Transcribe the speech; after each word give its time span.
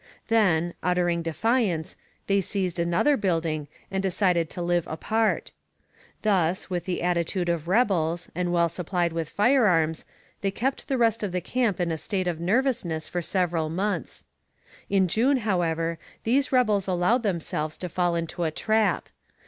Then, 0.29 0.73
uttering 0.81 1.21
defiance, 1.21 1.95
they 2.25 2.41
seized 2.41 2.79
another 2.79 3.15
building, 3.15 3.67
and 3.91 4.01
decided 4.01 4.49
to 4.49 4.59
live 4.63 4.87
apart. 4.87 5.51
Thus, 6.23 6.71
with 6.71 6.85
the 6.85 7.03
attitude 7.03 7.49
of 7.49 7.67
rebels 7.67 8.27
and 8.33 8.51
well 8.51 8.67
supplied 8.67 9.13
with 9.13 9.29
firearms, 9.29 10.03
they 10.41 10.49
kept 10.49 10.87
the 10.87 10.97
rest 10.97 11.21
of 11.21 11.31
the 11.31 11.39
camp 11.39 11.79
in 11.79 11.91
a 11.91 11.99
state 11.99 12.27
of 12.27 12.39
nervousness 12.39 13.07
for 13.07 13.21
several 13.21 13.69
months. 13.69 14.23
In 14.89 15.07
June, 15.07 15.37
however, 15.37 15.99
these 16.23 16.51
rebels 16.51 16.87
allowed 16.87 17.21
themselves 17.21 17.77
to 17.77 17.87
fall 17.87 18.15
into 18.15 18.43
a 18.43 18.49
trap. 18.49 19.07